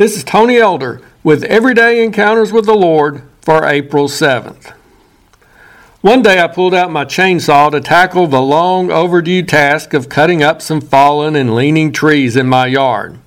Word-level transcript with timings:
This 0.00 0.16
is 0.16 0.24
Tony 0.24 0.56
Elder 0.56 1.02
with 1.22 1.44
Everyday 1.44 2.02
Encounters 2.02 2.54
with 2.54 2.64
the 2.64 2.72
Lord 2.72 3.22
for 3.42 3.66
April 3.66 4.08
7th. 4.08 4.72
One 6.00 6.22
day 6.22 6.40
I 6.40 6.46
pulled 6.46 6.72
out 6.72 6.90
my 6.90 7.04
chainsaw 7.04 7.70
to 7.70 7.82
tackle 7.82 8.26
the 8.26 8.40
long 8.40 8.90
overdue 8.90 9.42
task 9.42 9.92
of 9.92 10.08
cutting 10.08 10.42
up 10.42 10.62
some 10.62 10.80
fallen 10.80 11.36
and 11.36 11.54
leaning 11.54 11.92
trees 11.92 12.34
in 12.34 12.46
my 12.46 12.66
yard. 12.66 13.18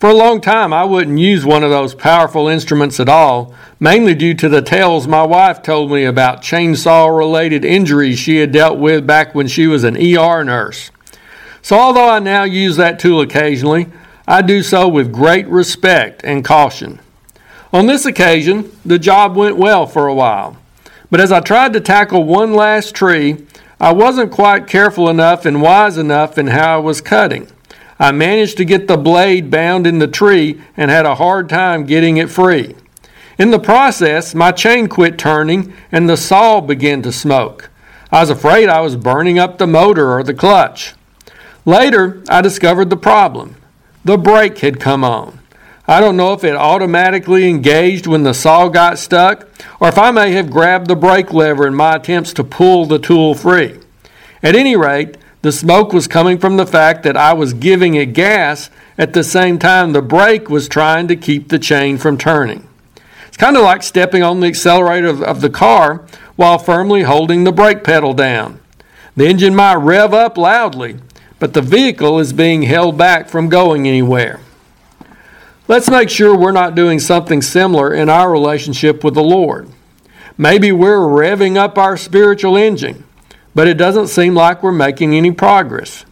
For 0.00 0.08
a 0.08 0.14
long 0.14 0.40
time, 0.40 0.72
I 0.72 0.84
wouldn't 0.84 1.18
use 1.18 1.44
one 1.44 1.62
of 1.62 1.68
those 1.68 1.94
powerful 1.94 2.48
instruments 2.48 2.98
at 2.98 3.10
all, 3.10 3.54
mainly 3.78 4.14
due 4.14 4.32
to 4.36 4.48
the 4.48 4.62
tales 4.62 5.06
my 5.06 5.22
wife 5.22 5.62
told 5.62 5.92
me 5.92 6.04
about 6.04 6.40
chainsaw 6.40 7.14
related 7.14 7.62
injuries 7.62 8.18
she 8.18 8.38
had 8.38 8.52
dealt 8.52 8.78
with 8.78 9.06
back 9.06 9.34
when 9.34 9.48
she 9.48 9.66
was 9.66 9.84
an 9.84 9.98
ER 9.98 10.42
nurse. 10.42 10.90
So, 11.60 11.78
although 11.78 12.08
I 12.08 12.20
now 12.20 12.44
use 12.44 12.76
that 12.76 12.98
tool 12.98 13.20
occasionally, 13.20 13.88
I 14.28 14.42
do 14.42 14.62
so 14.62 14.88
with 14.88 15.12
great 15.12 15.46
respect 15.46 16.22
and 16.24 16.44
caution. 16.44 16.98
On 17.72 17.86
this 17.86 18.06
occasion, 18.06 18.70
the 18.84 18.98
job 18.98 19.36
went 19.36 19.56
well 19.56 19.86
for 19.86 20.06
a 20.06 20.14
while, 20.14 20.56
but 21.10 21.20
as 21.20 21.30
I 21.30 21.40
tried 21.40 21.72
to 21.74 21.80
tackle 21.80 22.24
one 22.24 22.52
last 22.52 22.94
tree, 22.94 23.46
I 23.78 23.92
wasn't 23.92 24.32
quite 24.32 24.66
careful 24.66 25.08
enough 25.08 25.44
and 25.44 25.62
wise 25.62 25.98
enough 25.98 26.38
in 26.38 26.48
how 26.48 26.76
I 26.76 26.80
was 26.80 27.00
cutting. 27.00 27.48
I 27.98 28.12
managed 28.12 28.56
to 28.56 28.64
get 28.64 28.88
the 28.88 28.96
blade 28.96 29.50
bound 29.50 29.86
in 29.86 29.98
the 29.98 30.08
tree 30.08 30.60
and 30.76 30.90
had 30.90 31.06
a 31.06 31.14
hard 31.14 31.48
time 31.48 31.84
getting 31.84 32.16
it 32.16 32.30
free. 32.30 32.74
In 33.38 33.50
the 33.50 33.58
process, 33.58 34.34
my 34.34 34.50
chain 34.50 34.88
quit 34.88 35.18
turning 35.18 35.72
and 35.92 36.08
the 36.08 36.16
saw 36.16 36.60
began 36.60 37.02
to 37.02 37.12
smoke. 37.12 37.70
I 38.10 38.20
was 38.20 38.30
afraid 38.30 38.68
I 38.68 38.80
was 38.80 38.96
burning 38.96 39.38
up 39.38 39.58
the 39.58 39.66
motor 39.66 40.12
or 40.12 40.22
the 40.22 40.34
clutch. 40.34 40.94
Later, 41.64 42.22
I 42.28 42.40
discovered 42.40 42.90
the 42.90 42.96
problem. 42.96 43.56
The 44.06 44.16
brake 44.16 44.58
had 44.58 44.78
come 44.78 45.02
on. 45.02 45.40
I 45.88 45.98
don't 45.98 46.16
know 46.16 46.32
if 46.32 46.44
it 46.44 46.54
automatically 46.54 47.48
engaged 47.48 48.06
when 48.06 48.22
the 48.22 48.34
saw 48.34 48.68
got 48.68 49.00
stuck, 49.00 49.48
or 49.80 49.88
if 49.88 49.98
I 49.98 50.12
may 50.12 50.30
have 50.30 50.48
grabbed 50.48 50.86
the 50.86 50.94
brake 50.94 51.32
lever 51.32 51.66
in 51.66 51.74
my 51.74 51.96
attempts 51.96 52.32
to 52.34 52.44
pull 52.44 52.86
the 52.86 53.00
tool 53.00 53.34
free. 53.34 53.80
At 54.44 54.54
any 54.54 54.76
rate, 54.76 55.16
the 55.42 55.50
smoke 55.50 55.92
was 55.92 56.06
coming 56.06 56.38
from 56.38 56.56
the 56.56 56.68
fact 56.68 57.02
that 57.02 57.16
I 57.16 57.32
was 57.32 57.52
giving 57.52 57.96
it 57.96 58.12
gas 58.12 58.70
at 58.96 59.12
the 59.12 59.24
same 59.24 59.58
time 59.58 59.92
the 59.92 60.02
brake 60.02 60.48
was 60.48 60.68
trying 60.68 61.08
to 61.08 61.16
keep 61.16 61.48
the 61.48 61.58
chain 61.58 61.98
from 61.98 62.16
turning. 62.16 62.68
It's 63.26 63.36
kind 63.36 63.56
of 63.56 63.64
like 63.64 63.82
stepping 63.82 64.22
on 64.22 64.38
the 64.38 64.46
accelerator 64.46 65.08
of, 65.08 65.20
of 65.20 65.40
the 65.40 65.50
car 65.50 66.06
while 66.36 66.58
firmly 66.58 67.02
holding 67.02 67.42
the 67.42 67.50
brake 67.50 67.82
pedal 67.82 68.14
down. 68.14 68.60
The 69.16 69.26
engine 69.26 69.56
might 69.56 69.74
rev 69.74 70.14
up 70.14 70.38
loudly, 70.38 70.98
but 71.38 71.54
the 71.54 71.62
vehicle 71.62 72.18
is 72.18 72.32
being 72.32 72.62
held 72.62 72.96
back 72.96 73.28
from 73.28 73.48
going 73.48 73.86
anywhere. 73.86 74.40
Let's 75.68 75.90
make 75.90 76.08
sure 76.08 76.36
we're 76.36 76.52
not 76.52 76.74
doing 76.74 77.00
something 77.00 77.42
similar 77.42 77.92
in 77.92 78.08
our 78.08 78.30
relationship 78.30 79.02
with 79.02 79.14
the 79.14 79.22
Lord. 79.22 79.68
Maybe 80.38 80.70
we're 80.70 80.98
revving 80.98 81.56
up 81.56 81.76
our 81.76 81.96
spiritual 81.96 82.56
engine, 82.56 83.04
but 83.54 83.66
it 83.66 83.74
doesn't 83.74 84.08
seem 84.08 84.34
like 84.34 84.62
we're 84.62 84.72
making 84.72 85.14
any 85.14 85.32
progress. 85.32 86.04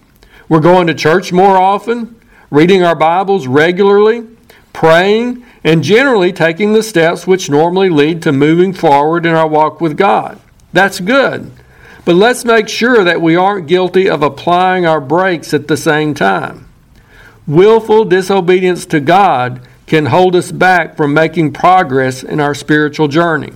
We're 0.48 0.60
going 0.60 0.86
to 0.88 0.94
church 0.94 1.32
more 1.32 1.56
often, 1.56 2.20
reading 2.50 2.82
our 2.82 2.96
Bibles 2.96 3.46
regularly, 3.46 4.26
praying, 4.72 5.44
and 5.62 5.82
generally 5.82 6.32
taking 6.32 6.72
the 6.72 6.82
steps 6.82 7.26
which 7.26 7.48
normally 7.48 7.88
lead 7.88 8.22
to 8.22 8.32
moving 8.32 8.72
forward 8.72 9.24
in 9.24 9.34
our 9.34 9.48
walk 9.48 9.80
with 9.80 9.96
God. 9.96 10.40
That's 10.72 11.00
good. 11.00 11.50
But 12.04 12.16
let's 12.16 12.44
make 12.44 12.68
sure 12.68 13.02
that 13.02 13.22
we 13.22 13.34
aren't 13.34 13.66
guilty 13.66 14.10
of 14.10 14.22
applying 14.22 14.84
our 14.84 15.00
brakes 15.00 15.54
at 15.54 15.68
the 15.68 15.76
same 15.76 16.14
time. 16.14 16.68
Willful 17.46 18.04
disobedience 18.04 18.84
to 18.86 19.00
God 19.00 19.66
can 19.86 20.06
hold 20.06 20.36
us 20.36 20.52
back 20.52 20.96
from 20.96 21.14
making 21.14 21.52
progress 21.52 22.22
in 22.22 22.40
our 22.40 22.54
spiritual 22.54 23.08
journey. 23.08 23.52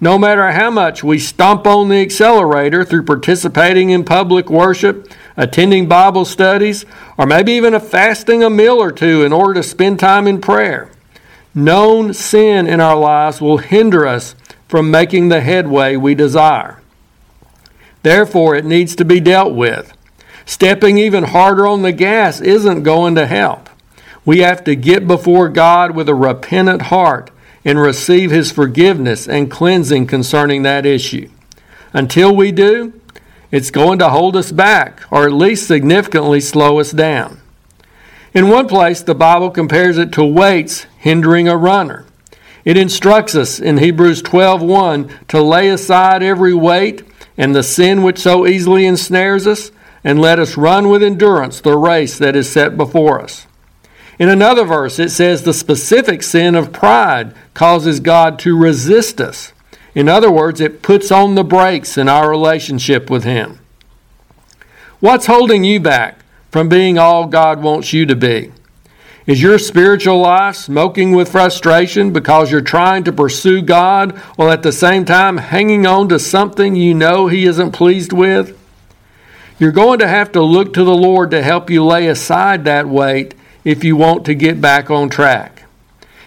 No 0.00 0.18
matter 0.18 0.50
how 0.52 0.70
much 0.70 1.04
we 1.04 1.18
stomp 1.18 1.66
on 1.66 1.88
the 1.88 2.00
accelerator 2.00 2.84
through 2.84 3.04
participating 3.04 3.90
in 3.90 4.04
public 4.04 4.48
worship, 4.48 5.12
attending 5.36 5.88
Bible 5.88 6.24
studies, 6.24 6.86
or 7.18 7.26
maybe 7.26 7.52
even 7.52 7.74
a 7.74 7.80
fasting 7.80 8.42
a 8.42 8.50
meal 8.50 8.80
or 8.82 8.92
two 8.92 9.24
in 9.24 9.32
order 9.32 9.54
to 9.54 9.62
spend 9.62 10.00
time 10.00 10.26
in 10.26 10.40
prayer, 10.40 10.90
known 11.54 12.14
sin 12.14 12.66
in 12.66 12.80
our 12.80 12.96
lives 12.96 13.40
will 13.40 13.58
hinder 13.58 14.06
us 14.06 14.34
from 14.68 14.90
making 14.90 15.28
the 15.28 15.40
headway 15.40 15.96
we 15.96 16.14
desire. 16.14 16.80
Therefore, 18.02 18.54
it 18.54 18.64
needs 18.64 18.96
to 18.96 19.04
be 19.04 19.20
dealt 19.20 19.54
with. 19.54 19.92
Stepping 20.46 20.98
even 20.98 21.24
harder 21.24 21.66
on 21.66 21.82
the 21.82 21.92
gas 21.92 22.40
isn't 22.40 22.82
going 22.82 23.14
to 23.14 23.26
help. 23.26 23.68
We 24.24 24.40
have 24.40 24.64
to 24.64 24.74
get 24.74 25.06
before 25.06 25.48
God 25.48 25.94
with 25.94 26.08
a 26.08 26.14
repentant 26.14 26.82
heart 26.82 27.30
and 27.64 27.78
receive 27.78 28.30
His 28.30 28.50
forgiveness 28.50 29.28
and 29.28 29.50
cleansing 29.50 30.06
concerning 30.06 30.62
that 30.62 30.86
issue. 30.86 31.30
Until 31.92 32.34
we 32.34 32.52
do, 32.52 32.92
it's 33.50 33.70
going 33.70 33.98
to 33.98 34.10
hold 34.10 34.36
us 34.36 34.52
back 34.52 35.02
or 35.10 35.24
at 35.24 35.32
least 35.32 35.66
significantly 35.66 36.40
slow 36.40 36.78
us 36.78 36.92
down. 36.92 37.40
In 38.32 38.48
one 38.48 38.68
place, 38.68 39.02
the 39.02 39.14
Bible 39.14 39.50
compares 39.50 39.98
it 39.98 40.12
to 40.12 40.24
weights 40.24 40.86
hindering 40.98 41.48
a 41.48 41.56
runner. 41.56 42.04
It 42.64 42.76
instructs 42.76 43.34
us 43.34 43.58
in 43.58 43.78
Hebrews 43.78 44.22
12:1 44.22 45.10
to 45.28 45.42
lay 45.42 45.68
aside 45.68 46.22
every 46.22 46.54
weight 46.54 47.02
and 47.40 47.56
the 47.56 47.62
sin 47.62 48.02
which 48.02 48.18
so 48.18 48.46
easily 48.46 48.84
ensnares 48.84 49.46
us, 49.46 49.72
and 50.04 50.20
let 50.20 50.38
us 50.38 50.58
run 50.58 50.90
with 50.90 51.02
endurance 51.02 51.58
the 51.58 51.74
race 51.74 52.18
that 52.18 52.36
is 52.36 52.52
set 52.52 52.76
before 52.76 53.18
us. 53.18 53.46
In 54.18 54.28
another 54.28 54.62
verse, 54.66 54.98
it 54.98 55.08
says 55.08 55.42
the 55.42 55.54
specific 55.54 56.22
sin 56.22 56.54
of 56.54 56.70
pride 56.70 57.34
causes 57.54 57.98
God 57.98 58.38
to 58.40 58.54
resist 58.54 59.22
us. 59.22 59.54
In 59.94 60.06
other 60.06 60.30
words, 60.30 60.60
it 60.60 60.82
puts 60.82 61.10
on 61.10 61.34
the 61.34 61.42
brakes 61.42 61.96
in 61.96 62.10
our 62.10 62.28
relationship 62.28 63.08
with 63.08 63.24
Him. 63.24 63.58
What's 65.00 65.24
holding 65.24 65.64
you 65.64 65.80
back 65.80 66.18
from 66.50 66.68
being 66.68 66.98
all 66.98 67.26
God 67.26 67.62
wants 67.62 67.94
you 67.94 68.04
to 68.04 68.14
be? 68.14 68.52
Is 69.26 69.42
your 69.42 69.58
spiritual 69.58 70.18
life 70.18 70.56
smoking 70.56 71.12
with 71.12 71.30
frustration 71.30 72.12
because 72.12 72.50
you're 72.50 72.62
trying 72.62 73.04
to 73.04 73.12
pursue 73.12 73.60
God 73.60 74.12
while 74.36 74.50
at 74.50 74.62
the 74.62 74.72
same 74.72 75.04
time 75.04 75.36
hanging 75.36 75.86
on 75.86 76.08
to 76.08 76.18
something 76.18 76.74
you 76.74 76.94
know 76.94 77.26
He 77.26 77.44
isn't 77.44 77.72
pleased 77.72 78.12
with? 78.12 78.58
You're 79.58 79.72
going 79.72 79.98
to 79.98 80.08
have 80.08 80.32
to 80.32 80.42
look 80.42 80.72
to 80.72 80.84
the 80.84 80.96
Lord 80.96 81.30
to 81.32 81.42
help 81.42 81.68
you 81.68 81.84
lay 81.84 82.06
aside 82.06 82.64
that 82.64 82.88
weight 82.88 83.34
if 83.62 83.84
you 83.84 83.94
want 83.94 84.24
to 84.24 84.34
get 84.34 84.58
back 84.58 84.90
on 84.90 85.10
track. 85.10 85.64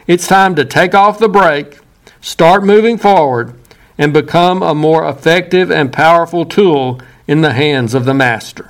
It's 0.05 0.27
time 0.27 0.53
to 0.55 0.65
take 0.65 0.93
off 0.93 1.17
the 1.17 1.27
brake, 1.27 1.79
start 2.21 2.63
moving 2.63 2.99
forward, 2.99 3.55
and 3.97 4.13
become 4.13 4.61
a 4.61 4.75
more 4.75 5.09
effective 5.09 5.71
and 5.71 5.91
powerful 5.91 6.45
tool 6.45 7.01
in 7.27 7.41
the 7.41 7.53
hands 7.53 7.95
of 7.95 8.05
the 8.05 8.13
Master. 8.13 8.69